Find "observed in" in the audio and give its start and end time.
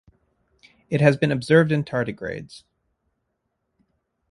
1.31-1.83